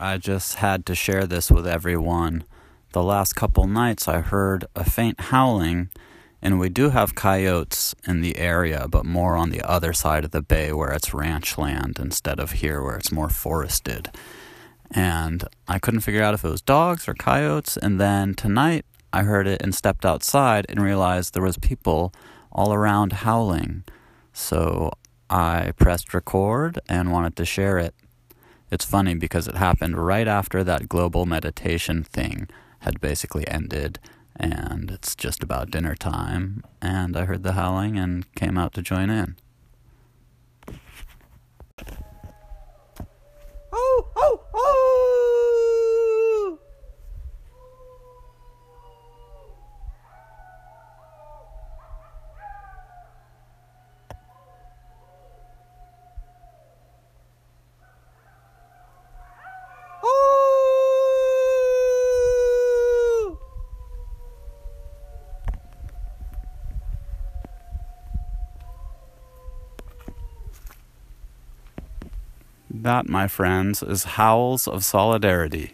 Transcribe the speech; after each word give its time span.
I 0.00 0.16
just 0.16 0.56
had 0.56 0.86
to 0.86 0.94
share 0.94 1.26
this 1.26 1.50
with 1.50 1.66
everyone. 1.66 2.44
The 2.92 3.02
last 3.02 3.34
couple 3.34 3.66
nights 3.66 4.06
I 4.06 4.20
heard 4.20 4.64
a 4.76 4.88
faint 4.88 5.18
howling, 5.18 5.90
and 6.40 6.60
we 6.60 6.68
do 6.68 6.90
have 6.90 7.16
coyotes 7.16 7.96
in 8.06 8.20
the 8.20 8.38
area, 8.38 8.86
but 8.88 9.04
more 9.04 9.34
on 9.34 9.50
the 9.50 9.60
other 9.68 9.92
side 9.92 10.24
of 10.24 10.30
the 10.30 10.40
bay 10.40 10.72
where 10.72 10.92
it's 10.92 11.12
ranch 11.12 11.58
land 11.58 11.98
instead 11.98 12.38
of 12.38 12.52
here 12.52 12.80
where 12.80 12.96
it's 12.96 13.10
more 13.10 13.28
forested. 13.28 14.08
And 14.92 15.42
I 15.66 15.80
couldn't 15.80 16.02
figure 16.02 16.22
out 16.22 16.34
if 16.34 16.44
it 16.44 16.50
was 16.50 16.62
dogs 16.62 17.08
or 17.08 17.14
coyotes, 17.14 17.76
and 17.76 18.00
then 18.00 18.34
tonight 18.34 18.86
I 19.12 19.24
heard 19.24 19.48
it 19.48 19.60
and 19.62 19.74
stepped 19.74 20.06
outside 20.06 20.64
and 20.68 20.80
realized 20.80 21.34
there 21.34 21.42
was 21.42 21.58
people 21.58 22.12
all 22.52 22.72
around 22.72 23.14
howling. 23.14 23.82
So 24.32 24.92
I 25.28 25.72
pressed 25.76 26.14
record 26.14 26.78
and 26.88 27.10
wanted 27.10 27.34
to 27.34 27.44
share 27.44 27.78
it. 27.78 27.96
It's 28.70 28.84
funny 28.84 29.14
because 29.14 29.48
it 29.48 29.56
happened 29.56 29.96
right 29.96 30.28
after 30.28 30.62
that 30.62 30.88
global 30.88 31.24
meditation 31.24 32.02
thing 32.04 32.48
had 32.80 33.00
basically 33.00 33.48
ended, 33.48 33.98
and 34.36 34.90
it's 34.90 35.16
just 35.16 35.42
about 35.42 35.70
dinner 35.70 35.94
time, 35.94 36.62
and 36.82 37.16
I 37.16 37.24
heard 37.24 37.42
the 37.42 37.52
howling 37.52 37.98
and 37.98 38.32
came 38.34 38.58
out 38.58 38.74
to 38.74 38.82
join 38.82 39.10
in. 39.10 39.36
That, 72.70 73.08
my 73.08 73.28
friends, 73.28 73.82
is 73.82 74.04
Howls 74.04 74.68
of 74.68 74.84
Solidarity. 74.84 75.72